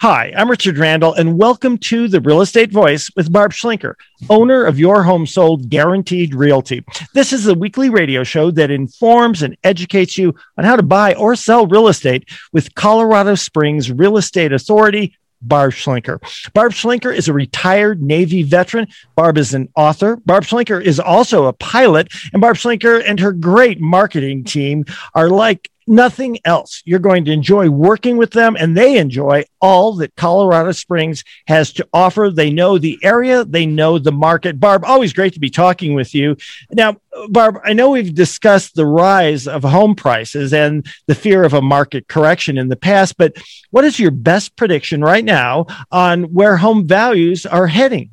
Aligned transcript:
Hi, 0.00 0.32
I'm 0.36 0.48
Richard 0.48 0.78
Randall, 0.78 1.14
and 1.14 1.36
welcome 1.36 1.76
to 1.78 2.06
the 2.06 2.20
Real 2.20 2.40
Estate 2.40 2.70
Voice 2.70 3.10
with 3.16 3.32
Barb 3.32 3.50
Schlinker, 3.50 3.94
owner 4.30 4.64
of 4.64 4.78
Your 4.78 5.02
Home 5.02 5.26
Sold 5.26 5.70
Guaranteed 5.70 6.36
Realty. 6.36 6.84
This 7.14 7.32
is 7.32 7.48
a 7.48 7.54
weekly 7.54 7.90
radio 7.90 8.22
show 8.22 8.52
that 8.52 8.70
informs 8.70 9.42
and 9.42 9.56
educates 9.64 10.16
you 10.16 10.36
on 10.56 10.62
how 10.62 10.76
to 10.76 10.84
buy 10.84 11.14
or 11.14 11.34
sell 11.34 11.66
real 11.66 11.88
estate 11.88 12.28
with 12.52 12.76
Colorado 12.76 13.34
Springs 13.34 13.90
Real 13.90 14.18
Estate 14.18 14.52
Authority. 14.52 15.16
Barb 15.42 15.72
Schlinker. 15.72 16.18
Barb 16.52 16.72
Schlinker 16.72 17.14
is 17.14 17.28
a 17.28 17.32
retired 17.32 18.02
Navy 18.02 18.42
veteran. 18.42 18.88
Barb 19.14 19.38
is 19.38 19.54
an 19.54 19.68
author. 19.76 20.16
Barb 20.16 20.44
Schlinker 20.44 20.82
is 20.82 20.98
also 20.98 21.46
a 21.46 21.52
pilot. 21.52 22.08
And 22.32 22.40
Barb 22.40 22.56
Schlinker 22.56 23.02
and 23.04 23.20
her 23.20 23.32
great 23.32 23.80
marketing 23.80 24.42
team 24.42 24.84
are 25.14 25.28
like 25.28 25.70
nothing 25.88 26.38
else. 26.44 26.82
You're 26.84 26.98
going 26.98 27.24
to 27.24 27.32
enjoy 27.32 27.70
working 27.70 28.16
with 28.16 28.30
them, 28.30 28.56
and 28.58 28.76
they 28.76 28.98
enjoy 28.98 29.44
all 29.60 29.94
that 29.96 30.14
Colorado 30.16 30.72
Springs 30.72 31.24
has 31.46 31.72
to 31.74 31.88
offer. 31.92 32.30
They 32.30 32.50
know 32.50 32.78
the 32.78 32.98
area, 33.02 33.44
they 33.44 33.66
know 33.66 33.98
the 33.98 34.12
market. 34.12 34.60
Barb, 34.60 34.84
always 34.84 35.12
great 35.12 35.32
to 35.34 35.40
be 35.40 35.50
talking 35.50 35.94
with 35.94 36.14
you. 36.14 36.36
Now, 36.72 36.96
Barb, 37.30 37.58
I 37.64 37.72
know 37.72 37.90
we've 37.90 38.14
discussed 38.14 38.74
the 38.74 38.86
rise 38.86 39.48
of 39.48 39.62
home 39.62 39.94
prices 39.94 40.52
and 40.52 40.86
the 41.06 41.14
fear 41.14 41.42
of 41.42 41.54
a 41.54 41.62
market 41.62 42.06
correction 42.08 42.58
in 42.58 42.68
the 42.68 42.76
past, 42.76 43.16
but 43.16 43.36
what 43.70 43.84
is 43.84 43.98
your 43.98 44.10
best 44.10 44.56
prediction 44.56 45.00
right 45.00 45.24
now 45.24 45.66
on 45.90 46.24
where 46.24 46.56
home 46.56 46.86
values 46.86 47.46
are 47.46 47.66
heading? 47.66 48.10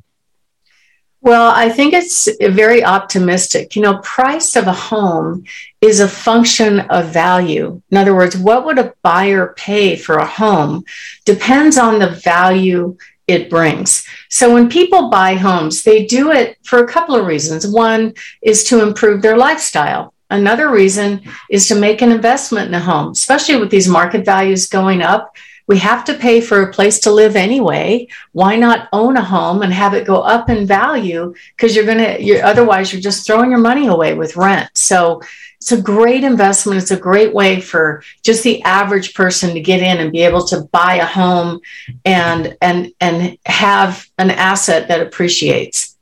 Well, 1.25 1.51
I 1.55 1.69
think 1.69 1.95
it's 1.95 2.29
very 2.39 2.83
optimistic. 2.83 3.75
You 3.75 3.81
know, 3.81 3.97
price 4.03 4.55
of 4.55 4.67
a 4.67 4.73
home 4.73 5.43
is 5.81 5.99
a 5.99 6.07
function 6.07 6.81
of 6.81 7.07
value. 7.07 7.81
In 7.89 7.97
other 7.97 8.13
words, 8.13 8.37
what 8.37 8.63
would 8.63 8.77
a 8.77 8.93
buyer 9.01 9.55
pay 9.57 9.95
for 9.95 10.17
a 10.17 10.25
home 10.25 10.85
depends 11.25 11.79
on 11.79 11.97
the 11.97 12.11
value 12.11 12.95
it 13.25 13.49
brings. 13.49 14.05
So 14.29 14.53
when 14.53 14.69
people 14.69 15.09
buy 15.09 15.33
homes, 15.33 15.81
they 15.81 16.05
do 16.05 16.31
it 16.31 16.59
for 16.63 16.83
a 16.83 16.87
couple 16.87 17.15
of 17.15 17.25
reasons. 17.25 17.65
One 17.65 18.13
is 18.43 18.63
to 18.65 18.83
improve 18.83 19.23
their 19.23 19.35
lifestyle. 19.35 20.13
Another 20.29 20.69
reason 20.69 21.23
is 21.49 21.67
to 21.69 21.75
make 21.75 22.03
an 22.03 22.11
investment 22.11 22.67
in 22.67 22.75
a 22.75 22.79
home, 22.79 23.13
especially 23.13 23.55
with 23.55 23.71
these 23.71 23.87
market 23.87 24.25
values 24.25 24.67
going 24.67 25.01
up 25.01 25.35
we 25.67 25.77
have 25.79 26.05
to 26.05 26.13
pay 26.13 26.41
for 26.41 26.61
a 26.61 26.71
place 26.71 26.99
to 26.99 27.11
live 27.11 27.35
anyway. 27.35 28.07
Why 28.33 28.55
not 28.55 28.87
own 28.93 29.17
a 29.17 29.23
home 29.23 29.61
and 29.63 29.73
have 29.73 29.93
it 29.93 30.05
go 30.05 30.17
up 30.17 30.49
in 30.49 30.65
value? 30.65 31.33
Because 31.55 31.75
you're 31.75 31.85
going 31.85 31.97
to, 31.97 32.21
you're, 32.21 32.43
otherwise, 32.43 32.91
you're 32.91 33.01
just 33.01 33.25
throwing 33.25 33.49
your 33.49 33.59
money 33.59 33.87
away 33.87 34.13
with 34.13 34.37
rent. 34.37 34.69
So 34.75 35.21
it's 35.57 35.71
a 35.71 35.81
great 35.81 36.23
investment. 36.23 36.81
It's 36.81 36.91
a 36.91 36.97
great 36.97 37.33
way 37.33 37.59
for 37.61 38.03
just 38.23 38.43
the 38.43 38.61
average 38.61 39.15
person 39.15 39.53
to 39.55 39.59
get 39.59 39.81
in 39.81 39.97
and 39.97 40.11
be 40.11 40.21
able 40.21 40.45
to 40.47 40.61
buy 40.71 40.95
a 40.95 41.05
home 41.05 41.61
and, 42.03 42.55
and, 42.61 42.91
and 43.01 43.37
have 43.45 44.07
an 44.19 44.29
asset 44.29 44.89
that 44.89 45.01
appreciates. 45.01 45.94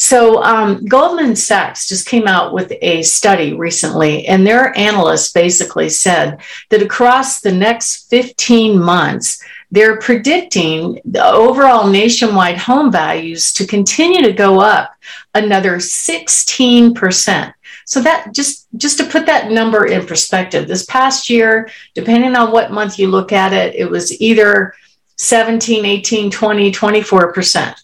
So, 0.00 0.42
um, 0.44 0.84
Goldman 0.86 1.34
Sachs 1.34 1.88
just 1.88 2.06
came 2.06 2.28
out 2.28 2.54
with 2.54 2.72
a 2.80 3.02
study 3.02 3.54
recently, 3.54 4.26
and 4.26 4.46
their 4.46 4.76
analysts 4.78 5.32
basically 5.32 5.88
said 5.88 6.40
that 6.70 6.82
across 6.82 7.40
the 7.40 7.50
next 7.50 8.08
15 8.08 8.78
months, 8.78 9.42
they're 9.72 9.98
predicting 9.98 11.00
the 11.04 11.24
overall 11.24 11.88
nationwide 11.88 12.58
home 12.58 12.92
values 12.92 13.52
to 13.54 13.66
continue 13.66 14.22
to 14.22 14.32
go 14.32 14.60
up 14.60 14.94
another 15.34 15.76
16%. 15.76 17.52
So 17.84 18.00
that 18.02 18.32
just 18.32 18.68
just 18.76 18.98
to 18.98 19.04
put 19.04 19.26
that 19.26 19.50
number 19.50 19.86
in 19.86 20.06
perspective, 20.06 20.68
this 20.68 20.86
past 20.86 21.28
year, 21.28 21.70
depending 21.94 22.36
on 22.36 22.52
what 22.52 22.70
month 22.70 22.98
you 22.98 23.08
look 23.08 23.32
at 23.32 23.52
it, 23.52 23.74
it 23.74 23.90
was 23.90 24.20
either 24.20 24.74
17, 25.16 25.84
18, 25.84 26.30
20, 26.30 26.70
24%. 26.70 27.74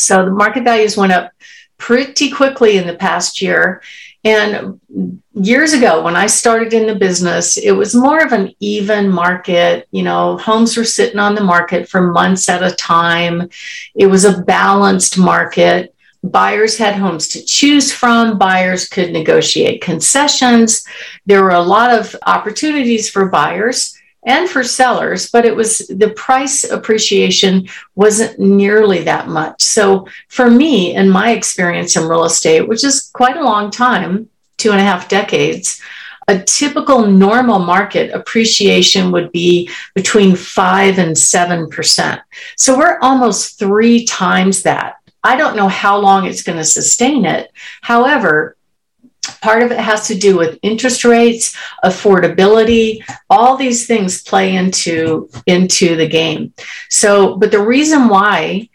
So 0.00 0.24
the 0.24 0.30
market 0.30 0.64
values 0.64 0.96
went 0.96 1.12
up 1.12 1.32
pretty 1.78 2.30
quickly 2.30 2.76
in 2.76 2.86
the 2.86 2.94
past 2.94 3.40
year. 3.40 3.82
And 4.22 4.78
years 5.32 5.72
ago, 5.72 6.02
when 6.02 6.14
I 6.14 6.26
started 6.26 6.74
in 6.74 6.86
the 6.86 6.94
business, 6.94 7.56
it 7.56 7.72
was 7.72 7.94
more 7.94 8.22
of 8.22 8.32
an 8.32 8.52
even 8.60 9.08
market. 9.08 9.88
You 9.90 10.02
know, 10.02 10.36
homes 10.36 10.76
were 10.76 10.84
sitting 10.84 11.18
on 11.18 11.34
the 11.34 11.40
market 11.42 11.88
for 11.88 12.02
months 12.02 12.48
at 12.48 12.62
a 12.62 12.74
time. 12.74 13.48
It 13.94 14.06
was 14.06 14.26
a 14.26 14.42
balanced 14.42 15.16
market. 15.18 15.94
Buyers 16.22 16.76
had 16.76 16.96
homes 16.96 17.28
to 17.28 17.42
choose 17.42 17.90
from. 17.90 18.36
Buyers 18.36 18.86
could 18.86 19.10
negotiate 19.10 19.80
concessions. 19.80 20.86
There 21.24 21.42
were 21.42 21.50
a 21.50 21.62
lot 21.62 21.98
of 21.98 22.14
opportunities 22.26 23.08
for 23.08 23.30
buyers 23.30 23.96
and 24.24 24.48
for 24.48 24.62
sellers, 24.62 25.30
but 25.30 25.46
it 25.46 25.56
was 25.56 25.78
the 25.88 26.10
price 26.10 26.64
appreciation 26.64 27.68
wasn't 27.94 28.38
nearly 28.38 29.02
that 29.02 29.28
much. 29.28 29.62
So 29.62 30.06
for 30.28 30.50
me, 30.50 30.94
in 30.94 31.08
my 31.08 31.30
experience 31.30 31.96
in 31.96 32.08
real 32.08 32.24
estate, 32.24 32.68
which 32.68 32.84
is 32.84 33.10
quite 33.14 33.36
a 33.36 33.44
long 33.44 33.70
time, 33.70 34.28
two 34.58 34.72
and 34.72 34.80
a 34.80 34.84
half 34.84 35.08
decades, 35.08 35.80
a 36.28 36.42
typical 36.42 37.06
normal 37.06 37.58
market 37.58 38.12
appreciation 38.12 39.10
would 39.10 39.32
be 39.32 39.68
between 39.94 40.36
five 40.36 40.98
and 40.98 41.16
seven 41.16 41.68
percent. 41.68 42.20
So 42.56 42.78
we're 42.78 42.98
almost 43.00 43.58
three 43.58 44.04
times 44.04 44.62
that. 44.62 44.96
I 45.24 45.36
don't 45.36 45.56
know 45.56 45.68
how 45.68 45.98
long 45.98 46.26
it's 46.26 46.42
going 46.42 46.58
to 46.58 46.64
sustain 46.64 47.24
it. 47.24 47.50
However, 47.82 48.56
Part 49.40 49.62
of 49.62 49.70
it 49.70 49.78
has 49.78 50.06
to 50.08 50.14
do 50.14 50.36
with 50.36 50.58
interest 50.62 51.04
rates, 51.04 51.56
affordability, 51.84 53.02
all 53.28 53.56
these 53.56 53.86
things 53.86 54.22
play 54.22 54.56
into, 54.56 55.28
into 55.46 55.96
the 55.96 56.08
game. 56.08 56.54
So, 56.88 57.36
but 57.36 57.50
the 57.50 57.62
reason 57.62 58.08
why 58.08 58.68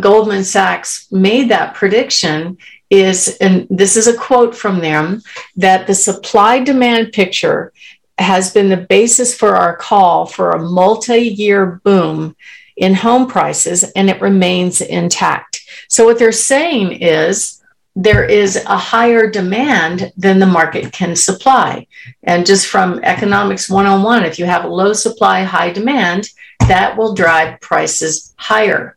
Goldman 0.00 0.44
Sachs 0.44 1.10
made 1.10 1.48
that 1.48 1.74
prediction 1.74 2.58
is, 2.90 3.36
and 3.40 3.66
this 3.70 3.96
is 3.96 4.06
a 4.06 4.16
quote 4.16 4.54
from 4.54 4.80
them, 4.80 5.22
that 5.56 5.86
the 5.86 5.94
supply 5.94 6.60
demand 6.60 7.12
picture 7.12 7.72
has 8.18 8.52
been 8.52 8.68
the 8.68 8.76
basis 8.76 9.34
for 9.34 9.56
our 9.56 9.76
call 9.76 10.26
for 10.26 10.50
a 10.50 10.62
multi 10.62 11.20
year 11.20 11.80
boom 11.84 12.36
in 12.76 12.94
home 12.94 13.26
prices, 13.26 13.84
and 13.96 14.08
it 14.08 14.20
remains 14.20 14.80
intact. 14.80 15.60
So, 15.88 16.04
what 16.04 16.18
they're 16.18 16.32
saying 16.32 16.92
is 16.92 17.57
there 17.96 18.24
is 18.24 18.56
a 18.56 18.76
higher 18.76 19.28
demand 19.28 20.12
than 20.16 20.38
the 20.38 20.46
market 20.46 20.92
can 20.92 21.16
supply. 21.16 21.86
And 22.22 22.46
just 22.46 22.66
from 22.66 23.00
economics 23.02 23.68
101, 23.68 24.24
if 24.24 24.38
you 24.38 24.44
have 24.44 24.64
a 24.64 24.68
low 24.68 24.92
supply, 24.92 25.42
high 25.42 25.72
demand, 25.72 26.28
that 26.60 26.96
will 26.96 27.14
drive 27.14 27.60
prices 27.60 28.34
higher. 28.36 28.96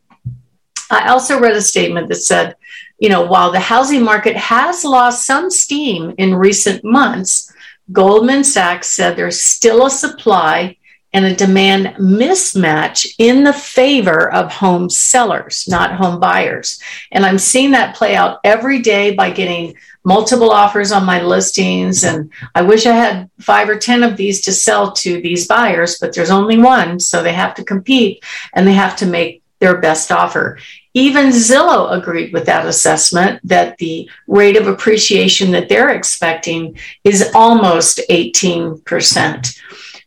I 0.91 1.09
also 1.09 1.39
read 1.39 1.55
a 1.55 1.61
statement 1.61 2.09
that 2.09 2.15
said, 2.15 2.55
you 2.99 3.09
know, 3.09 3.25
while 3.25 3.51
the 3.51 3.59
housing 3.59 4.03
market 4.03 4.35
has 4.35 4.83
lost 4.83 5.25
some 5.25 5.49
steam 5.49 6.13
in 6.17 6.35
recent 6.35 6.83
months, 6.83 7.51
Goldman 7.91 8.43
Sachs 8.43 8.87
said 8.87 9.15
there's 9.15 9.41
still 9.41 9.85
a 9.85 9.89
supply 9.89 10.77
and 11.13 11.25
a 11.25 11.35
demand 11.35 11.87
mismatch 11.97 13.15
in 13.17 13.43
the 13.43 13.53
favor 13.53 14.31
of 14.31 14.51
home 14.51 14.89
sellers, 14.89 15.67
not 15.67 15.95
home 15.95 16.19
buyers. 16.19 16.81
And 17.11 17.25
I'm 17.25 17.37
seeing 17.37 17.71
that 17.71 17.95
play 17.95 18.15
out 18.15 18.39
every 18.43 18.79
day 18.79 19.13
by 19.13 19.31
getting 19.31 19.75
multiple 20.03 20.51
offers 20.51 20.91
on 20.91 21.05
my 21.05 21.21
listings. 21.21 22.03
And 22.03 22.31
I 22.55 22.61
wish 22.61 22.85
I 22.85 22.93
had 22.93 23.29
five 23.39 23.69
or 23.69 23.77
10 23.77 24.03
of 24.03 24.17
these 24.17 24.41
to 24.41 24.51
sell 24.51 24.93
to 24.93 25.21
these 25.21 25.47
buyers, 25.47 25.97
but 25.99 26.13
there's 26.13 26.31
only 26.31 26.57
one. 26.57 26.99
So 26.99 27.21
they 27.21 27.33
have 27.33 27.53
to 27.55 27.63
compete 27.63 28.23
and 28.53 28.65
they 28.65 28.73
have 28.73 28.95
to 28.97 29.05
make 29.05 29.43
their 29.59 29.77
best 29.77 30.11
offer. 30.11 30.57
Even 30.93 31.27
Zillow 31.27 31.91
agreed 31.91 32.33
with 32.33 32.45
that 32.47 32.65
assessment 32.65 33.39
that 33.45 33.77
the 33.77 34.09
rate 34.27 34.57
of 34.57 34.67
appreciation 34.67 35.51
that 35.51 35.69
they're 35.69 35.89
expecting 35.89 36.77
is 37.03 37.31
almost 37.33 38.01
18%. 38.09 39.59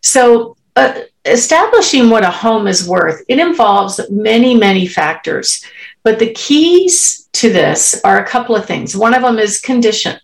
So 0.02 0.56
uh, 0.76 1.00
establishing 1.24 2.10
what 2.10 2.24
a 2.24 2.30
home 2.30 2.66
is 2.66 2.88
worth, 2.88 3.22
it 3.28 3.38
involves 3.38 4.00
many, 4.10 4.56
many 4.56 4.86
factors. 4.86 5.64
But 6.02 6.18
the 6.18 6.32
keys 6.32 7.28
to 7.34 7.52
this 7.52 8.00
are 8.04 8.18
a 8.18 8.26
couple 8.26 8.56
of 8.56 8.66
things. 8.66 8.96
One 8.96 9.14
of 9.14 9.22
them 9.22 9.38
is 9.38 9.60
condition. 9.60 10.18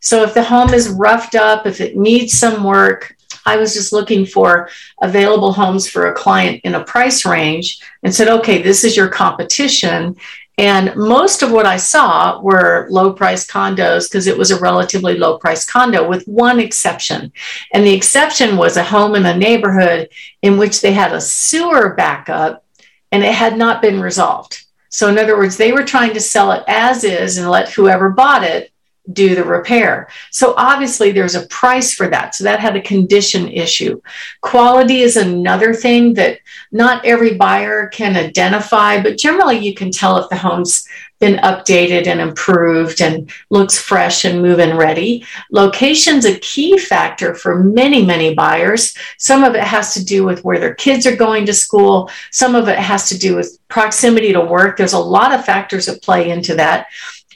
So 0.00 0.22
if 0.22 0.34
the 0.34 0.44
home 0.44 0.72
is 0.72 0.88
roughed 0.88 1.34
up, 1.34 1.66
if 1.66 1.80
it 1.80 1.96
needs 1.96 2.32
some 2.32 2.64
work, 2.64 3.16
I 3.44 3.56
was 3.56 3.74
just 3.74 3.92
looking 3.92 4.26
for 4.26 4.68
available 5.02 5.52
homes 5.52 5.88
for 5.88 6.06
a 6.06 6.14
client 6.14 6.60
in 6.64 6.74
a 6.74 6.84
price 6.84 7.24
range 7.24 7.80
and 8.02 8.14
said, 8.14 8.28
okay, 8.28 8.60
this 8.60 8.82
is 8.82 8.96
your 8.96 9.08
competition. 9.08 10.16
And 10.58 10.96
most 10.96 11.42
of 11.42 11.52
what 11.52 11.66
I 11.66 11.76
saw 11.76 12.40
were 12.40 12.86
low 12.90 13.12
price 13.12 13.46
condos 13.46 14.08
because 14.08 14.26
it 14.26 14.38
was 14.38 14.50
a 14.50 14.58
relatively 14.58 15.18
low 15.18 15.36
price 15.38 15.68
condo, 15.68 16.08
with 16.08 16.26
one 16.26 16.60
exception. 16.60 17.30
And 17.74 17.84
the 17.84 17.92
exception 17.92 18.56
was 18.56 18.78
a 18.78 18.84
home 18.84 19.14
in 19.16 19.26
a 19.26 19.36
neighborhood 19.36 20.08
in 20.40 20.56
which 20.56 20.80
they 20.80 20.92
had 20.92 21.12
a 21.12 21.20
sewer 21.20 21.92
backup 21.94 22.64
and 23.12 23.22
it 23.22 23.34
had 23.34 23.58
not 23.58 23.82
been 23.82 24.00
resolved. 24.00 24.64
So, 24.88 25.08
in 25.08 25.18
other 25.18 25.36
words, 25.36 25.58
they 25.58 25.72
were 25.72 25.84
trying 25.84 26.14
to 26.14 26.20
sell 26.20 26.52
it 26.52 26.64
as 26.66 27.04
is 27.04 27.36
and 27.36 27.50
let 27.50 27.68
whoever 27.68 28.08
bought 28.08 28.42
it 28.42 28.72
do 29.12 29.34
the 29.34 29.44
repair. 29.44 30.08
So 30.30 30.54
obviously 30.56 31.12
there's 31.12 31.34
a 31.34 31.46
price 31.46 31.94
for 31.94 32.08
that. 32.08 32.34
So 32.34 32.44
that 32.44 32.60
had 32.60 32.76
a 32.76 32.82
condition 32.82 33.48
issue. 33.48 34.00
Quality 34.40 35.00
is 35.00 35.16
another 35.16 35.72
thing 35.72 36.14
that 36.14 36.38
not 36.72 37.04
every 37.04 37.34
buyer 37.34 37.88
can 37.88 38.16
identify, 38.16 39.02
but 39.02 39.18
generally 39.18 39.58
you 39.58 39.74
can 39.74 39.90
tell 39.90 40.18
if 40.18 40.28
the 40.28 40.36
home's 40.36 40.86
been 41.18 41.36
updated 41.36 42.06
and 42.06 42.20
improved 42.20 43.00
and 43.00 43.30
looks 43.48 43.78
fresh 43.78 44.24
and 44.24 44.42
move 44.42 44.58
in 44.58 44.76
ready. 44.76 45.24
Location's 45.50 46.26
a 46.26 46.38
key 46.40 46.76
factor 46.76 47.34
for 47.34 47.62
many, 47.62 48.04
many 48.04 48.34
buyers. 48.34 48.94
Some 49.16 49.42
of 49.42 49.54
it 49.54 49.62
has 49.62 49.94
to 49.94 50.04
do 50.04 50.24
with 50.24 50.44
where 50.44 50.58
their 50.58 50.74
kids 50.74 51.06
are 51.06 51.16
going 51.16 51.46
to 51.46 51.54
school. 51.54 52.10
Some 52.30 52.54
of 52.54 52.68
it 52.68 52.78
has 52.78 53.08
to 53.08 53.18
do 53.18 53.34
with 53.34 53.58
proximity 53.68 54.32
to 54.32 54.42
work. 54.42 54.76
There's 54.76 54.92
a 54.92 54.98
lot 54.98 55.32
of 55.32 55.44
factors 55.44 55.86
that 55.86 56.02
play 56.02 56.30
into 56.30 56.54
that. 56.56 56.88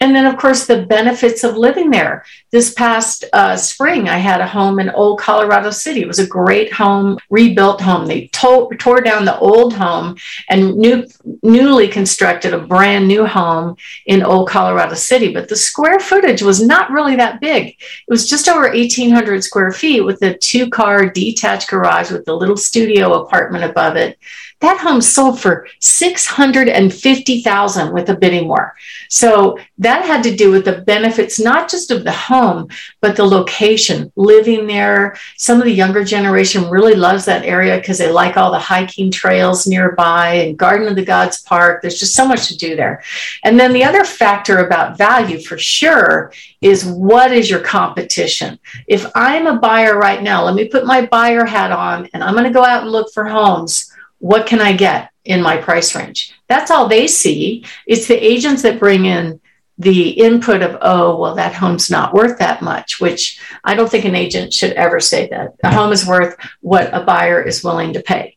And 0.03 0.17
then, 0.17 0.25
of 0.25 0.39
course, 0.39 0.67
the 0.67 0.87
benefits 0.87 1.45
of 1.45 1.59
living 1.59 1.91
there. 1.91 2.25
This 2.51 2.73
past 2.73 3.27
uh, 3.35 3.55
spring, 3.55 4.09
I 4.09 4.17
had 4.17 4.41
a 4.41 4.47
home 4.47 4.81
in 4.81 4.89
Old 4.89 5.21
Colorado 5.21 5.71
City. 5.71 6.01
It 6.01 6.09
was 6.09 6.19
a 6.19 6.27
great 6.27 6.73
home, 6.73 7.19
rebuilt 7.29 7.83
home. 7.83 8.07
They 8.07 8.29
to- 8.29 8.71
tore 8.79 9.03
down 9.03 9.27
the 9.27 9.39
old 9.39 9.75
home 9.75 10.17
and 10.49 10.75
new, 10.77 11.07
newly 11.43 11.87
constructed 11.87 12.55
a 12.55 12.59
brand 12.59 13.09
new 13.09 13.27
home 13.27 13.77
in 14.07 14.23
Old 14.23 14.49
Colorado 14.49 14.95
City. 14.95 15.35
But 15.35 15.51
the 15.51 15.57
square 15.57 16.01
footage 16.01 16.41
was 16.41 16.63
not 16.63 16.91
really 16.91 17.17
that 17.17 17.43
big. 17.43 17.69
It 17.69 18.09
was 18.09 18.27
just 18.27 18.49
over 18.49 18.71
1,800 18.71 19.45
square 19.45 19.71
feet 19.71 20.01
with 20.01 20.23
a 20.23 20.33
two 20.39 20.71
car 20.71 21.11
detached 21.11 21.69
garage 21.69 22.11
with 22.11 22.27
a 22.27 22.35
little 22.35 22.57
studio 22.57 23.23
apartment 23.23 23.65
above 23.65 23.97
it 23.97 24.19
that 24.61 24.79
home 24.79 25.01
sold 25.01 25.41
for 25.41 25.67
650,000 25.81 27.93
with 27.93 28.11
a 28.11 28.17
bidding 28.17 28.47
war. 28.47 28.77
So 29.09 29.59
that 29.79 30.05
had 30.05 30.23
to 30.25 30.37
do 30.37 30.51
with 30.51 30.67
the 30.67 30.83
benefits, 30.83 31.41
not 31.41 31.71
just 31.71 31.91
of 31.91 32.05
the 32.05 32.13
home, 32.13 32.69
but 33.01 33.17
the 33.17 33.25
location, 33.25 34.13
living 34.17 34.67
there. 34.67 35.17
Some 35.39 35.59
of 35.59 35.65
the 35.65 35.73
younger 35.73 36.05
generation 36.05 36.69
really 36.69 36.95
loves 36.95 37.25
that 37.25 37.45
area 37.45 37.79
because 37.79 37.97
they 37.97 38.13
like 38.13 38.37
all 38.37 38.53
the 38.53 38.59
hiking 38.59 39.11
trails 39.11 39.67
nearby 39.67 40.35
and 40.35 40.59
Garden 40.59 40.89
of 40.89 40.97
the 40.97 41.05
Gods 41.05 41.41
Park. 41.43 41.81
There's 41.81 41.99
just 41.99 42.15
so 42.15 42.29
much 42.29 42.49
to 42.49 42.57
do 42.57 42.77
there. 42.77 43.03
And 43.45 43.59
then 43.59 43.73
the 43.73 43.85
other 43.85 44.05
factor 44.05 44.59
about 44.59 44.99
value 44.99 45.41
for 45.41 45.57
sure 45.57 46.33
is 46.61 46.85
what 46.85 47.33
is 47.33 47.49
your 47.49 47.61
competition? 47.61 48.59
If 48.87 49.07
I'm 49.15 49.47
a 49.47 49.59
buyer 49.59 49.99
right 49.99 50.23
now, 50.23 50.45
let 50.45 50.55
me 50.55 50.69
put 50.69 50.85
my 50.85 51.07
buyer 51.07 51.47
hat 51.47 51.73
on 51.73 52.11
and 52.13 52.23
I'm 52.23 52.35
going 52.35 52.45
to 52.45 52.51
go 52.51 52.65
out 52.65 52.83
and 52.83 52.93
look 52.93 53.11
for 53.15 53.25
homes 53.25 53.90
what 54.21 54.47
can 54.47 54.61
I 54.61 54.73
get 54.73 55.11
in 55.25 55.43
my 55.43 55.57
price 55.57 55.95
range? 55.95 56.33
That's 56.49 56.71
all 56.71 56.89
they 56.89 57.09
see. 57.09 57.65
It's 57.87 58.07
the 58.07 58.15
agents 58.15 58.63
that 58.63 58.79
bring 58.79 59.07
in 59.07 59.41
the 59.79 60.11
input 60.11 60.63
of, 60.63 60.77
oh, 60.83 61.17
well, 61.17 61.35
that 61.35 61.55
home's 61.55 61.91
not 61.91 62.13
worth 62.13 62.39
that 62.39 62.61
much, 62.61 63.01
which 63.01 63.41
I 63.65 63.75
don't 63.75 63.91
think 63.91 64.05
an 64.05 64.15
agent 64.15 64.53
should 64.53 64.73
ever 64.73 65.01
say 65.01 65.29
that. 65.29 65.55
A 65.65 65.73
home 65.73 65.91
is 65.91 66.07
worth 66.07 66.37
what 66.61 66.93
a 66.93 67.01
buyer 67.01 67.43
is 67.43 67.65
willing 67.65 67.95
to 67.95 68.03
pay. 68.03 68.37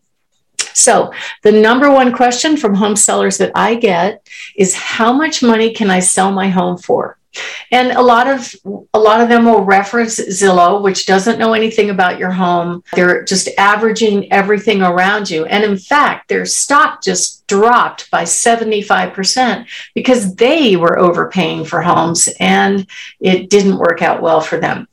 So, 0.74 1.13
the 1.44 1.51
number 1.51 1.91
one 1.91 2.13
question 2.13 2.57
from 2.57 2.75
home 2.75 2.95
sellers 2.95 3.38
that 3.38 3.51
I 3.56 3.75
get 3.75 4.25
is 4.56 4.74
how 4.74 5.13
much 5.13 5.44
money 5.44 5.74
can 5.74 5.91
I 5.91 6.00
sell 6.00 6.31
my 6.31 6.50
home 6.50 6.77
for? 6.77 7.19
And 7.71 7.91
a 7.91 8.01
lot 8.01 8.27
of 8.27 8.53
a 8.94 9.00
lot 9.00 9.21
of 9.21 9.30
them 9.30 9.45
will 9.45 9.63
reference 9.63 10.19
Zillow, 10.19 10.81
which 10.81 11.06
doesn't 11.06 11.39
know 11.39 11.53
anything 11.53 11.89
about 11.89 12.19
your 12.19 12.31
home. 12.31 12.83
They're 12.94 13.24
just 13.24 13.50
averaging 13.57 14.31
everything 14.31 14.81
around 14.81 15.30
you. 15.30 15.45
And 15.45 15.63
in 15.63 15.77
fact, 15.77 16.30
their 16.30 16.45
stock 16.45 17.01
just 17.01 17.45
dropped 17.47 18.09
by 18.12 18.24
75% 18.24 19.68
because 19.95 20.35
they 20.35 20.75
were 20.75 21.00
overpaying 21.00 21.65
for 21.65 21.81
homes 21.81 22.30
and 22.39 22.88
it 23.19 23.50
didn't 23.50 23.77
work 23.77 24.01
out 24.01 24.21
well 24.21 24.41
for 24.41 24.59
them. 24.59 24.88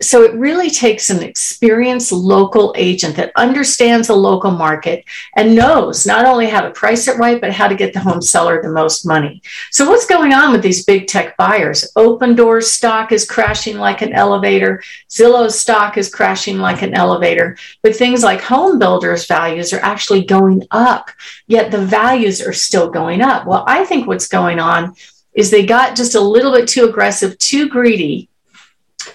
So 0.00 0.22
it 0.22 0.32
really 0.34 0.70
takes 0.70 1.10
an 1.10 1.20
experienced 1.20 2.12
local 2.12 2.72
agent 2.76 3.16
that 3.16 3.32
understands 3.34 4.06
the 4.06 4.14
local 4.14 4.52
market 4.52 5.04
and 5.36 5.56
knows 5.56 6.06
not 6.06 6.24
only 6.24 6.46
how 6.46 6.60
to 6.60 6.70
price 6.70 7.08
it 7.08 7.18
right, 7.18 7.40
but 7.40 7.52
how 7.52 7.66
to 7.66 7.74
get 7.74 7.92
the 7.92 7.98
home 7.98 8.22
seller 8.22 8.62
the 8.62 8.70
most 8.70 9.04
money. 9.04 9.42
So 9.72 9.90
what's 9.90 10.06
going 10.06 10.32
on 10.32 10.52
with 10.52 10.62
these 10.62 10.84
big 10.84 11.08
tech 11.08 11.36
buyers? 11.36 11.92
Opendoor 11.96 12.62
stock 12.62 13.10
is 13.10 13.28
crashing 13.28 13.78
like 13.78 14.00
an 14.00 14.12
elevator. 14.12 14.80
Zillow's 15.10 15.58
stock 15.58 15.98
is 15.98 16.08
crashing 16.08 16.58
like 16.58 16.82
an 16.82 16.94
elevator. 16.94 17.58
But 17.82 17.96
things 17.96 18.22
like 18.22 18.40
home 18.40 18.78
builders 18.78 19.26
values 19.26 19.72
are 19.72 19.80
actually 19.80 20.24
going 20.24 20.62
up, 20.70 21.10
yet 21.48 21.72
the 21.72 21.84
values 21.84 22.40
are 22.40 22.52
still 22.52 22.90
going 22.90 23.20
up. 23.22 23.44
Well, 23.44 23.64
I 23.66 23.84
think 23.84 24.06
what's 24.06 24.28
going 24.28 24.60
on 24.60 24.94
is 25.34 25.50
they 25.50 25.66
got 25.66 25.96
just 25.96 26.14
a 26.14 26.20
little 26.20 26.52
bit 26.52 26.68
too 26.68 26.84
aggressive, 26.84 27.36
too 27.38 27.68
greedy 27.68 28.29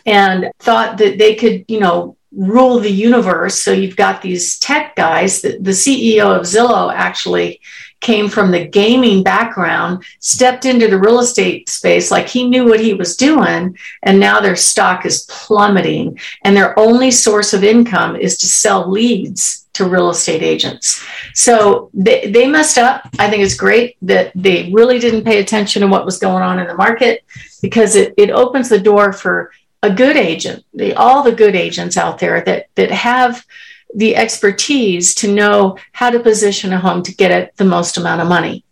and 0.05 0.51
thought 0.59 0.97
that 0.97 1.17
they 1.17 1.35
could, 1.35 1.65
you 1.67 1.79
know, 1.79 2.17
rule 2.35 2.79
the 2.79 2.91
universe. 2.91 3.59
So 3.59 3.71
you've 3.71 3.95
got 3.95 4.21
these 4.21 4.59
tech 4.59 4.95
guys. 4.95 5.41
The, 5.41 5.57
the 5.59 5.71
CEO 5.71 6.35
of 6.35 6.43
Zillow 6.43 6.93
actually 6.93 7.61
came 8.01 8.29
from 8.29 8.51
the 8.51 8.67
gaming 8.67 9.23
background, 9.23 10.03
stepped 10.19 10.65
into 10.65 10.87
the 10.87 10.99
real 10.99 11.19
estate 11.19 11.69
space 11.69 12.11
like 12.11 12.27
he 12.27 12.47
knew 12.47 12.65
what 12.65 12.79
he 12.79 12.93
was 12.93 13.15
doing, 13.15 13.75
and 14.03 14.19
now 14.19 14.39
their 14.39 14.55
stock 14.55 15.05
is 15.05 15.25
plummeting. 15.29 16.19
And 16.43 16.55
their 16.55 16.77
only 16.77 17.09
source 17.09 17.53
of 17.53 17.63
income 17.63 18.15
is 18.15 18.37
to 18.39 18.47
sell 18.47 18.89
leads 18.89 19.65
to 19.73 19.85
real 19.85 20.09
estate 20.09 20.41
agents. 20.41 21.03
So 21.33 21.89
they, 21.93 22.31
they 22.31 22.47
messed 22.47 22.77
up. 22.77 23.09
I 23.19 23.29
think 23.29 23.43
it's 23.43 23.55
great 23.55 23.97
that 24.03 24.31
they 24.35 24.71
really 24.71 24.99
didn't 24.99 25.25
pay 25.25 25.39
attention 25.39 25.81
to 25.81 25.87
what 25.87 26.05
was 26.05 26.17
going 26.17 26.43
on 26.43 26.59
in 26.59 26.67
the 26.67 26.75
market 26.75 27.25
because 27.61 27.95
it, 27.95 28.13
it 28.17 28.29
opens 28.29 28.69
the 28.69 28.79
door 28.79 29.11
for 29.11 29.51
a 29.85 29.93
good 29.93 30.17
agent, 30.17 30.65
the, 30.73 30.93
all 30.95 31.23
the 31.23 31.31
good 31.31 31.55
agents 31.55 31.95
out 31.95 32.19
there 32.19 32.41
that 32.41 32.67
that 32.75 32.91
have 32.91 33.45
the 33.93 34.15
expertise 34.15 35.15
to 35.15 35.31
know 35.31 35.77
how 35.93 36.09
to 36.09 36.19
position 36.19 36.73
a 36.73 36.79
home 36.79 37.01
to 37.03 37.15
get 37.15 37.31
it 37.31 37.55
the 37.55 37.65
most 37.65 37.97
amount 37.97 38.21
of 38.21 38.27
money. 38.27 38.64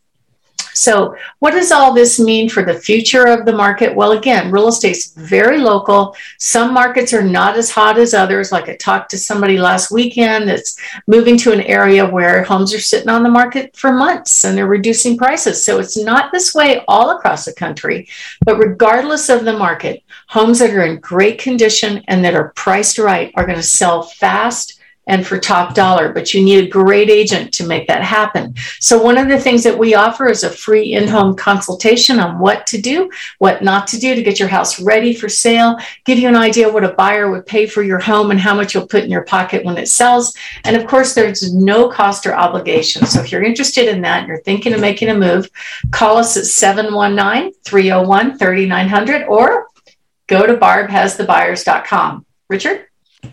So, 0.73 1.15
what 1.39 1.51
does 1.51 1.71
all 1.71 1.93
this 1.93 2.19
mean 2.19 2.49
for 2.49 2.63
the 2.63 2.73
future 2.73 3.25
of 3.27 3.45
the 3.45 3.53
market? 3.53 3.95
Well, 3.95 4.13
again, 4.13 4.51
real 4.51 4.67
estate's 4.67 5.13
very 5.13 5.59
local. 5.59 6.15
Some 6.39 6.73
markets 6.73 7.13
are 7.13 7.23
not 7.23 7.57
as 7.57 7.69
hot 7.69 7.97
as 7.97 8.13
others. 8.13 8.51
Like 8.51 8.69
I 8.69 8.75
talked 8.75 9.11
to 9.11 9.17
somebody 9.17 9.57
last 9.57 9.91
weekend 9.91 10.49
that's 10.49 10.77
moving 11.07 11.37
to 11.39 11.51
an 11.51 11.61
area 11.61 12.05
where 12.05 12.43
homes 12.43 12.73
are 12.73 12.79
sitting 12.79 13.09
on 13.09 13.23
the 13.23 13.29
market 13.29 13.75
for 13.75 13.91
months 13.91 14.45
and 14.45 14.57
they're 14.57 14.67
reducing 14.67 15.17
prices. 15.17 15.63
So, 15.63 15.79
it's 15.79 15.97
not 15.97 16.31
this 16.31 16.53
way 16.53 16.83
all 16.87 17.11
across 17.11 17.45
the 17.45 17.53
country. 17.53 18.07
But 18.45 18.57
regardless 18.57 19.29
of 19.29 19.45
the 19.45 19.57
market, 19.57 20.03
homes 20.27 20.59
that 20.59 20.71
are 20.71 20.85
in 20.85 20.99
great 20.99 21.39
condition 21.39 22.03
and 22.07 22.23
that 22.25 22.35
are 22.35 22.53
priced 22.55 22.97
right 22.97 23.31
are 23.35 23.45
going 23.45 23.57
to 23.57 23.63
sell 23.63 24.03
fast 24.03 24.79
and 25.07 25.25
for 25.25 25.37
top 25.37 25.73
dollar, 25.73 26.13
but 26.13 26.33
you 26.33 26.43
need 26.43 26.63
a 26.63 26.69
great 26.69 27.09
agent 27.09 27.53
to 27.55 27.67
make 27.67 27.87
that 27.87 28.03
happen. 28.03 28.55
So, 28.79 29.01
one 29.01 29.17
of 29.17 29.27
the 29.27 29.39
things 29.39 29.63
that 29.63 29.77
we 29.77 29.95
offer 29.95 30.29
is 30.29 30.43
a 30.43 30.49
free 30.49 30.93
in 30.93 31.07
home 31.07 31.35
consultation 31.35 32.19
on 32.19 32.39
what 32.39 32.65
to 32.67 32.81
do, 32.81 33.09
what 33.39 33.63
not 33.63 33.87
to 33.87 33.99
do 33.99 34.15
to 34.15 34.23
get 34.23 34.39
your 34.39 34.47
house 34.47 34.81
ready 34.81 35.13
for 35.13 35.27
sale, 35.27 35.77
give 36.05 36.17
you 36.17 36.27
an 36.27 36.35
idea 36.35 36.71
what 36.71 36.83
a 36.83 36.93
buyer 36.93 37.29
would 37.29 37.45
pay 37.45 37.65
for 37.65 37.83
your 37.83 37.99
home 37.99 38.31
and 38.31 38.39
how 38.39 38.55
much 38.55 38.73
you'll 38.73 38.87
put 38.87 39.03
in 39.03 39.11
your 39.11 39.23
pocket 39.23 39.65
when 39.65 39.77
it 39.77 39.89
sells. 39.89 40.35
And 40.63 40.75
of 40.75 40.87
course, 40.87 41.13
there's 41.13 41.53
no 41.53 41.89
cost 41.89 42.25
or 42.25 42.33
obligation. 42.33 43.05
So, 43.05 43.21
if 43.21 43.31
you're 43.31 43.43
interested 43.43 43.87
in 43.87 44.01
that 44.01 44.27
you're 44.27 44.41
thinking 44.41 44.73
of 44.73 44.79
making 44.79 45.09
a 45.09 45.15
move, 45.15 45.49
call 45.91 46.17
us 46.17 46.37
at 46.37 46.45
719 46.45 47.53
301 47.63 48.37
3900 48.37 49.23
or 49.27 49.67
go 50.27 50.45
to 50.45 50.55
barbhasthebuyers.com. 50.55 52.25
Richard? 52.49 52.87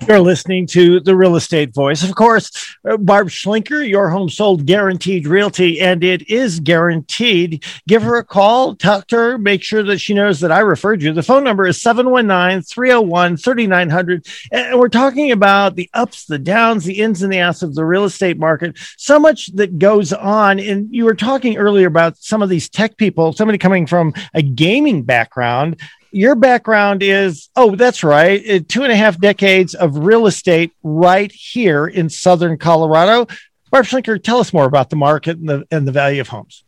You're 0.07 0.21
listening 0.21 0.67
to 0.69 1.01
the 1.01 1.15
Real 1.15 1.37
Estate 1.37 1.75
Voice. 1.75 2.03
Of 2.03 2.15
course, 2.15 2.77
uh, 2.89 2.97
Barb 2.97 3.29
Schlinker, 3.29 3.87
your 3.87 4.09
home 4.09 4.29
sold 4.29 4.67
guaranteed 4.67 5.27
realty, 5.27 5.81
and 5.81 6.03
it 6.03 6.29
is 6.29 6.59
guaranteed. 6.59 7.65
Give 7.87 8.03
her 8.03 8.17
a 8.17 8.25
call, 8.25 8.75
talk 8.75 9.07
to 9.09 9.17
her, 9.17 9.39
make 9.39 9.63
sure 9.63 9.83
that 9.83 10.01
she 10.01 10.15
knows 10.15 10.41
that 10.41 10.51
I 10.51 10.61
referred 10.61 11.03
you. 11.03 11.13
The 11.13 11.23
phone 11.23 11.45
number 11.45 11.67
is 11.67 11.81
719 11.81 12.63
301 12.63 13.37
3900. 13.37 14.27
And 14.51 14.79
we're 14.79 14.89
talking 14.89 15.33
about 15.33 15.77
the 15.77 15.91
ups, 15.93 16.25
the 16.25 16.39
downs, 16.39 16.85
the 16.85 17.01
ins 17.01 17.23
and 17.23 17.33
the 17.33 17.41
outs 17.41 17.63
of 17.63 17.75
the 17.75 17.85
real 17.85 18.05
estate 18.05 18.39
market. 18.39 18.79
So 18.97 19.21
much 19.21 19.49
that 19.55 19.79
goes 19.79 20.13
on. 20.13 20.59
And 20.59 20.93
you 20.93 21.05
were 21.05 21.15
talking 21.15 21.57
earlier 21.57 21.87
about 21.87 22.17
some 22.19 22.43
of 22.43 22.49
these 22.49 22.69
tech 22.69 22.97
people, 22.97 23.33
somebody 23.33 23.59
coming 23.59 23.87
from 23.87 24.15
a 24.35 24.43
gaming 24.43 25.03
background 25.03 25.77
your 26.13 26.35
background 26.35 27.03
is 27.03 27.49
oh 27.57 27.77
that's 27.77 28.03
right 28.03 28.43
uh, 28.49 28.61
two 28.69 28.83
and 28.83 28.93
a 28.93 28.97
half 28.97 29.19
decades 29.19 29.75
of 29.75 29.99
real 29.99 30.27
estate 30.27 30.73
right 30.83 31.31
here 31.33 31.87
in 31.87 32.09
southern 32.09 32.59
colorado. 32.59 33.27
Barb 33.71 33.87
schlinker 33.87 34.23
tell 34.23 34.39
us 34.39 34.53
more 34.53 34.65
about 34.65 34.91
the 34.91 34.97
market 34.97 35.39
and 35.39 35.49
the, 35.49 35.65
and 35.71 35.87
the 35.87 35.93
value 35.93 36.21
of 36.21 36.29
homes 36.29 36.65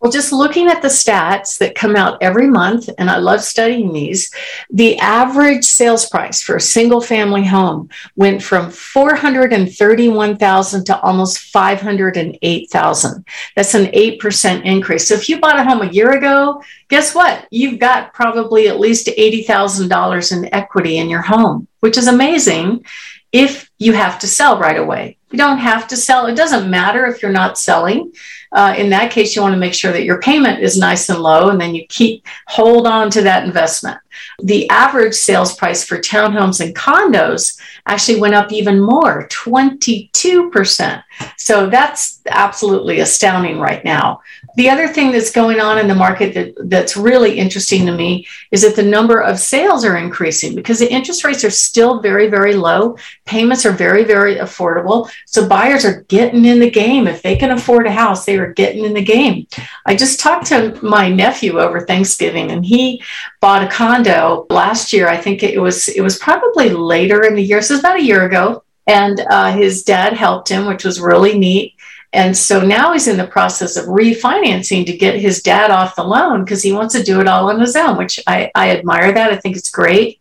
Well, 0.00 0.12
just 0.12 0.32
looking 0.32 0.68
at 0.68 0.82
the 0.82 0.88
stats 0.88 1.58
that 1.58 1.74
come 1.74 1.96
out 1.96 2.18
every 2.20 2.46
month, 2.46 2.90
and 2.98 3.08
I 3.08 3.16
love 3.16 3.42
studying 3.42 3.92
these, 3.92 4.30
the 4.70 4.98
average 4.98 5.64
sales 5.64 6.06
price 6.06 6.42
for 6.42 6.56
a 6.56 6.60
single 6.60 7.00
family 7.00 7.44
home 7.44 7.88
went 8.14 8.42
from 8.42 8.70
431,000 8.70 10.84
to 10.84 11.00
almost 11.00 11.38
508,000. 11.38 13.26
That's 13.56 13.74
an 13.74 13.86
8% 13.86 14.64
increase. 14.64 15.08
So 15.08 15.14
if 15.14 15.30
you 15.30 15.40
bought 15.40 15.58
a 15.58 15.64
home 15.64 15.80
a 15.80 15.90
year 15.90 16.12
ago, 16.12 16.62
guess 16.88 17.14
what? 17.14 17.48
You've 17.50 17.80
got 17.80 18.12
probably 18.12 18.68
at 18.68 18.78
least 18.78 19.06
$80,000 19.06 20.36
in 20.36 20.54
equity 20.54 20.98
in 20.98 21.08
your 21.08 21.22
home, 21.22 21.68
which 21.80 21.96
is 21.96 22.06
amazing 22.06 22.84
if 23.32 23.70
you 23.78 23.94
have 23.94 24.18
to 24.18 24.26
sell 24.26 24.58
right 24.58 24.78
away. 24.78 25.16
You 25.30 25.38
don't 25.38 25.58
have 25.58 25.88
to 25.88 25.96
sell. 25.96 26.26
It 26.26 26.36
doesn't 26.36 26.70
matter 26.70 27.06
if 27.06 27.22
you're 27.22 27.32
not 27.32 27.58
selling 27.58 28.12
uh, 28.56 28.74
in 28.76 28.88
that 28.88 29.10
case, 29.10 29.36
you 29.36 29.42
want 29.42 29.52
to 29.52 29.58
make 29.58 29.74
sure 29.74 29.92
that 29.92 30.04
your 30.04 30.18
payment 30.18 30.62
is 30.62 30.78
nice 30.78 31.10
and 31.10 31.20
low, 31.20 31.50
and 31.50 31.60
then 31.60 31.74
you 31.74 31.86
keep 31.88 32.26
hold 32.46 32.86
on 32.86 33.10
to 33.10 33.22
that 33.22 33.44
investment. 33.44 33.98
The 34.42 34.68
average 34.70 35.14
sales 35.14 35.54
price 35.54 35.84
for 35.84 35.98
townhomes 35.98 36.64
and 36.64 36.74
condos 36.74 37.58
actually 37.86 38.20
went 38.20 38.34
up 38.34 38.52
even 38.52 38.80
more 38.80 39.28
22%. 39.28 41.02
So 41.38 41.70
that's 41.70 42.20
absolutely 42.28 43.00
astounding 43.00 43.58
right 43.58 43.84
now. 43.84 44.20
The 44.56 44.68
other 44.70 44.88
thing 44.88 45.12
that's 45.12 45.30
going 45.30 45.60
on 45.60 45.78
in 45.78 45.86
the 45.86 45.94
market 45.94 46.34
that, 46.34 46.54
that's 46.68 46.96
really 46.96 47.38
interesting 47.38 47.86
to 47.86 47.92
me 47.92 48.26
is 48.50 48.62
that 48.62 48.74
the 48.74 48.82
number 48.82 49.20
of 49.20 49.38
sales 49.38 49.84
are 49.84 49.96
increasing 49.96 50.54
because 50.54 50.78
the 50.78 50.90
interest 50.90 51.24
rates 51.24 51.44
are 51.44 51.50
still 51.50 52.00
very, 52.00 52.28
very 52.28 52.54
low. 52.54 52.96
Payments 53.24 53.64
are 53.64 53.72
very, 53.72 54.02
very 54.04 54.36
affordable. 54.36 55.10
So 55.26 55.46
buyers 55.46 55.84
are 55.84 56.02
getting 56.02 56.44
in 56.44 56.58
the 56.58 56.70
game. 56.70 57.06
If 57.06 57.22
they 57.22 57.36
can 57.36 57.50
afford 57.50 57.86
a 57.86 57.92
house, 57.92 58.24
they 58.24 58.38
are 58.38 58.52
getting 58.52 58.84
in 58.84 58.94
the 58.94 59.04
game. 59.04 59.46
I 59.84 59.94
just 59.94 60.20
talked 60.20 60.46
to 60.46 60.78
my 60.82 61.08
nephew 61.08 61.60
over 61.60 61.80
Thanksgiving 61.80 62.50
and 62.50 62.64
he 62.64 63.02
bought 63.40 63.62
a 63.62 63.68
condo 63.68 64.05
last 64.50 64.92
year. 64.92 65.08
I 65.08 65.16
think 65.16 65.42
it 65.42 65.60
was 65.60 65.88
it 65.88 66.00
was 66.00 66.18
probably 66.18 66.70
later 66.70 67.24
in 67.24 67.34
the 67.34 67.42
year. 67.42 67.62
So 67.62 67.72
it 67.72 67.76
was 67.76 67.80
about 67.80 68.00
a 68.00 68.04
year 68.04 68.24
ago. 68.24 68.62
And 68.86 69.20
uh, 69.30 69.52
his 69.52 69.82
dad 69.82 70.12
helped 70.12 70.48
him, 70.48 70.66
which 70.66 70.84
was 70.84 71.00
really 71.00 71.36
neat. 71.36 71.74
And 72.12 72.36
so 72.36 72.60
now 72.60 72.92
he's 72.92 73.08
in 73.08 73.16
the 73.16 73.26
process 73.26 73.76
of 73.76 73.86
refinancing 73.86 74.86
to 74.86 74.96
get 74.96 75.18
his 75.18 75.42
dad 75.42 75.70
off 75.70 75.96
the 75.96 76.04
loan 76.04 76.44
because 76.44 76.62
he 76.62 76.72
wants 76.72 76.94
to 76.94 77.02
do 77.02 77.20
it 77.20 77.26
all 77.26 77.50
on 77.50 77.60
his 77.60 77.74
own, 77.74 77.98
which 77.98 78.20
I, 78.26 78.50
I 78.54 78.70
admire 78.70 79.12
that. 79.12 79.32
I 79.32 79.36
think 79.36 79.56
it's 79.56 79.70
great. 79.70 80.20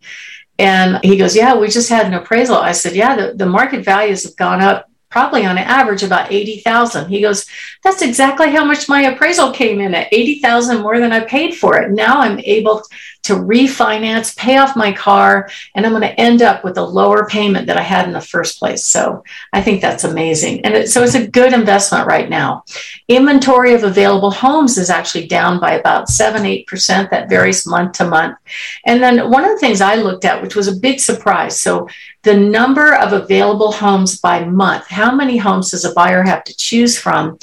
And 0.57 0.99
he 1.03 1.15
goes, 1.15 1.35
Yeah, 1.35 1.55
we 1.55 1.67
just 1.67 1.89
had 1.89 2.07
an 2.07 2.15
appraisal. 2.15 2.57
I 2.57 2.71
said, 2.71 2.95
Yeah, 2.95 3.15
the, 3.15 3.33
the 3.35 3.45
market 3.45 3.85
values 3.85 4.23
have 4.23 4.35
gone 4.35 4.61
up 4.61 4.89
probably 5.15 5.45
on 5.45 5.57
average 5.57 6.03
about 6.03 6.29
80,000. 6.29 7.07
He 7.07 7.21
goes, 7.21 7.45
that's 7.85 8.01
exactly 8.01 8.49
how 8.49 8.65
much 8.65 8.89
my 8.89 9.03
appraisal 9.03 9.53
came 9.53 9.79
in 9.79 9.95
at 9.95 10.09
80,000 10.11 10.81
more 10.81 10.99
than 10.99 11.13
I 11.13 11.21
paid 11.21 11.55
for 11.55 11.79
it. 11.79 11.91
Now 11.91 12.19
I'm 12.19 12.37
able 12.39 12.83
to 13.25 13.33
refinance, 13.33 14.35
pay 14.37 14.57
off 14.57 14.75
my 14.75 14.91
car, 14.91 15.49
and 15.73 15.85
I'm 15.85 15.91
going 15.91 16.01
to 16.03 16.19
end 16.19 16.41
up 16.41 16.63
with 16.63 16.77
a 16.77 16.83
lower 16.83 17.27
payment 17.27 17.67
that 17.67 17.77
I 17.77 17.81
had 17.81 18.05
in 18.05 18.13
the 18.13 18.21
first 18.21 18.59
place. 18.59 18.85
So 18.85 19.23
I 19.51 19.61
think 19.61 19.81
that's 19.81 20.03
amazing. 20.03 20.63
And 20.65 20.75
it, 20.75 20.89
so 20.89 21.03
it's 21.03 21.15
a 21.15 21.27
good 21.27 21.53
investment 21.53 22.07
right 22.07 22.29
now. 22.29 22.63
Inventory 23.07 23.73
of 23.73 23.83
available 23.83 24.31
homes 24.31 24.77
is 24.77 24.89
actually 24.89 25.27
down 25.27 25.59
by 25.59 25.73
about 25.73 26.07
7 26.09 26.43
8%. 26.43 27.09
That 27.09 27.29
varies 27.29 27.65
month 27.65 27.93
to 27.93 28.07
month. 28.07 28.37
And 28.85 29.01
then 29.01 29.31
one 29.31 29.43
of 29.43 29.51
the 29.51 29.59
things 29.59 29.81
I 29.81 29.95
looked 29.95 30.25
at, 30.25 30.41
which 30.41 30.55
was 30.55 30.67
a 30.67 30.75
big 30.75 30.99
surprise. 30.99 31.59
So 31.59 31.87
the 32.23 32.37
number 32.37 32.93
of 32.95 33.13
available 33.13 33.71
homes 33.71 34.19
by 34.19 34.45
month, 34.45 34.87
how 34.87 35.13
many 35.13 35.37
homes 35.37 35.71
does 35.71 35.85
a 35.85 35.93
buyer 35.93 36.23
have 36.23 36.43
to 36.43 36.55
choose 36.55 36.97
from? 36.97 37.37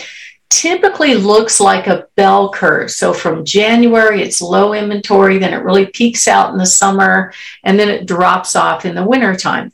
Typically 0.60 1.14
looks 1.14 1.60
like 1.60 1.86
a 1.86 2.06
bell 2.16 2.50
curve. 2.50 2.90
So 2.90 3.12
from 3.12 3.44
January, 3.44 4.22
it's 4.22 4.42
low 4.42 4.74
inventory, 4.74 5.38
then 5.38 5.52
it 5.52 5.64
really 5.64 5.86
peaks 5.86 6.28
out 6.28 6.52
in 6.52 6.58
the 6.58 6.66
summer, 6.66 7.32
and 7.64 7.78
then 7.78 7.88
it 7.88 8.06
drops 8.06 8.54
off 8.54 8.84
in 8.84 8.94
the 8.94 9.06
wintertime. 9.06 9.72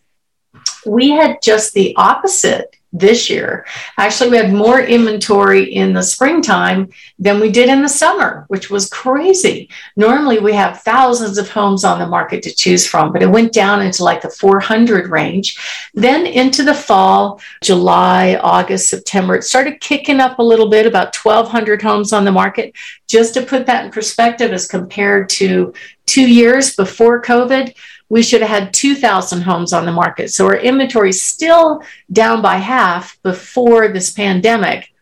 We 0.87 1.11
had 1.11 1.43
just 1.43 1.75
the 1.75 1.95
opposite 1.97 2.78
this 2.93 3.29
year. 3.29 3.67
Actually, 3.99 4.31
we 4.31 4.37
had 4.39 4.53
more 4.53 4.81
inventory 4.81 5.75
in 5.75 5.93
the 5.93 6.03
springtime 6.03 6.89
than 7.19 7.39
we 7.39 7.51
did 7.51 7.69
in 7.69 7.83
the 7.83 7.89
summer, 7.89 8.47
which 8.49 8.71
was 8.71 8.89
crazy. 8.89 9.69
Normally, 9.97 10.39
we 10.39 10.55
have 10.55 10.81
thousands 10.83 11.37
of 11.37 11.51
homes 11.51 11.85
on 11.85 11.99
the 11.99 12.07
market 12.07 12.43
to 12.45 12.55
choose 12.55 12.87
from, 12.87 13.13
but 13.13 13.23
it 13.23 13.31
went 13.31 13.53
down 13.53 13.83
into 13.83 14.05
like 14.05 14.23
the 14.23 14.31
400 14.31 15.09
range. 15.09 15.59
Then 15.93 16.27
into 16.27 16.63
the 16.63 16.75
fall, 16.75 17.41
July, 17.63 18.37
August, 18.37 18.89
September, 18.89 19.37
it 19.37 19.45
started 19.45 19.81
kicking 19.81 20.21
up 20.21 20.39
a 20.39 20.43
little 20.43 20.71
bit, 20.71 20.87
about 20.87 21.15
1,200 21.15 21.83
homes 21.83 22.13
on 22.13 22.25
the 22.25 22.33
market. 22.33 22.75
Just 23.07 23.35
to 23.35 23.43
put 23.43 23.67
that 23.67 23.85
in 23.85 23.91
perspective, 23.91 24.53
as 24.53 24.67
compared 24.67 25.29
to 25.31 25.75
two 26.07 26.27
years 26.27 26.75
before 26.75 27.23
COVID, 27.23 27.75
we 28.09 28.23
should 28.23 28.41
have 28.41 28.51
had 28.51 28.73
2,000 28.73 29.43
homes 29.43 29.73
on 29.73 29.85
the 29.85 29.93
market. 29.93 30.31
So 30.31 30.47
our 30.47 30.57
inventory 30.57 31.11
is 31.11 31.23
still 31.23 31.83
down 32.11 32.41
by 32.43 32.57
half 32.57 33.21
before 33.23 33.89
this 33.89 34.11
pandemic. 34.11 34.93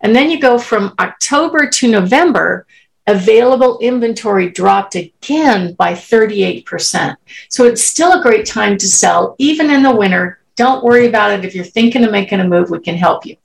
And 0.00 0.14
then 0.14 0.30
you 0.30 0.38
go 0.38 0.58
from 0.58 0.94
October 0.98 1.68
to 1.68 1.90
November, 1.90 2.66
available 3.06 3.78
inventory 3.80 4.50
dropped 4.50 4.94
again 4.94 5.74
by 5.74 5.92
38%. 5.92 7.16
So 7.48 7.64
it's 7.64 7.82
still 7.82 8.18
a 8.18 8.22
great 8.22 8.46
time 8.46 8.78
to 8.78 8.86
sell, 8.86 9.34
even 9.38 9.70
in 9.70 9.82
the 9.82 9.94
winter. 9.94 10.40
Don't 10.56 10.84
worry 10.84 11.08
about 11.08 11.32
it. 11.32 11.44
If 11.44 11.54
you're 11.54 11.64
thinking 11.64 12.04
of 12.04 12.12
making 12.12 12.40
a 12.40 12.48
move, 12.48 12.70
we 12.70 12.78
can 12.80 12.94
help 12.94 13.26
you. 13.26 13.36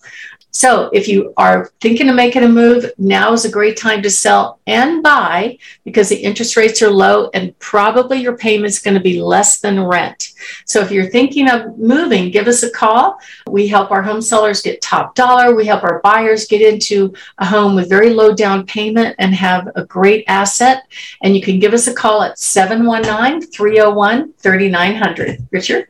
So 0.51 0.89
if 0.93 1.07
you 1.07 1.33
are 1.37 1.71
thinking 1.79 2.09
of 2.09 2.15
making 2.15 2.43
a 2.43 2.49
move, 2.49 2.91
now 2.97 3.33
is 3.33 3.45
a 3.45 3.51
great 3.51 3.77
time 3.77 4.01
to 4.01 4.09
sell 4.09 4.59
and 4.65 5.03
buy 5.03 5.57
because 5.85 6.09
the 6.09 6.17
interest 6.17 6.57
rates 6.57 6.81
are 6.81 6.89
low 6.89 7.29
and 7.33 7.57
probably 7.59 8.17
your 8.17 8.35
payment's 8.35 8.79
going 8.79 8.95
to 8.95 8.99
be 8.99 9.21
less 9.21 9.59
than 9.59 9.83
rent. 9.83 10.33
So 10.65 10.81
if 10.81 10.91
you're 10.91 11.09
thinking 11.09 11.49
of 11.49 11.77
moving, 11.77 12.31
give 12.31 12.47
us 12.47 12.63
a 12.63 12.71
call. 12.71 13.19
We 13.47 13.67
help 13.67 13.91
our 13.91 14.01
home 14.01 14.21
sellers 14.21 14.61
get 14.61 14.81
top 14.81 15.13
dollar. 15.15 15.55
We 15.55 15.65
help 15.65 15.83
our 15.83 15.99
buyers 16.01 16.47
get 16.47 16.61
into 16.61 17.13
a 17.37 17.45
home 17.45 17.75
with 17.75 17.89
very 17.89 18.09
low 18.09 18.33
down 18.33 18.65
payment 18.65 19.15
and 19.19 19.33
have 19.35 19.69
a 19.75 19.85
great 19.85 20.25
asset. 20.27 20.83
And 21.21 21.35
you 21.35 21.41
can 21.41 21.59
give 21.59 21.73
us 21.73 21.87
a 21.87 21.93
call 21.93 22.23
at 22.23 22.39
719 22.39 23.49
301 23.51 24.33
3900. 24.33 25.47
Richard? 25.51 25.89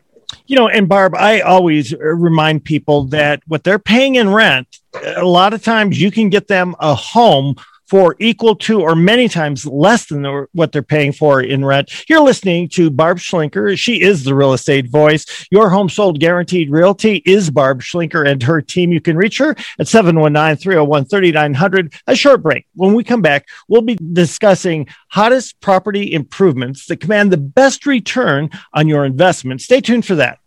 You 0.50 0.56
know, 0.56 0.68
and 0.68 0.89
Barb, 0.89 1.13
I 1.15 1.41
always 1.41 1.94
uh, 1.94 1.98
remind 2.00 2.63
people 2.63 3.03
that 3.10 3.44
what 3.46 3.63
they're 3.63 3.77
paying 3.77 4.15
in 4.15 4.34
rent, 4.34 4.79
a 5.06 5.24
lot 5.24 5.53
of 5.53 5.63
times 5.63 6.01
you 6.01 6.10
can 6.10 6.29
get 6.29 6.48
them 6.48 6.75
a 6.79 6.96
home 6.96 7.56
for 7.89 8.15
equal 8.20 8.56
to 8.56 8.82
or 8.82 8.96
many 8.96 9.27
times 9.27 9.65
less 9.65 10.06
than 10.06 10.24
what 10.53 10.72
they're 10.72 10.84
paying 10.84 11.12
for 11.12 11.41
in 11.41 11.65
rent. 11.65 12.08
You're 12.08 12.22
listening 12.22 12.70
to 12.70 12.91
Barb 12.91 13.18
Schlinker. 13.18 13.77
She 13.77 14.01
is 14.01 14.24
the 14.24 14.36
real 14.36 14.53
estate 14.53 14.89
voice. 14.89 15.48
Your 15.50 15.70
home 15.70 15.89
sold 15.89 16.20
guaranteed 16.20 16.70
realty 16.70 17.24
is 17.25 17.50
Barb 17.50 17.82
Schlinker 17.82 18.27
and 18.27 18.44
her 18.44 18.62
team. 18.62 18.91
You 18.91 19.01
can 19.01 19.18
reach 19.18 19.39
her 19.39 19.56
at 19.79 19.88
719 19.88 20.58
301 20.58 21.06
3900. 21.06 21.94
A 22.08 22.15
short 22.15 22.44
break. 22.44 22.68
When 22.75 22.94
we 22.94 23.03
come 23.03 23.22
back, 23.22 23.48
we'll 23.68 23.82
be 23.82 23.98
discussing 24.13 24.88
hottest 25.10 25.60
property 25.60 26.13
improvements 26.13 26.86
that 26.88 26.98
command 26.98 27.32
the 27.32 27.38
best 27.38 27.86
return 27.88 28.51
on 28.74 28.88
your 28.88 29.03
investment. 29.03 29.62
Stay 29.62 29.82
tuned 29.82 30.06
for 30.06 30.15
that. 30.15 30.38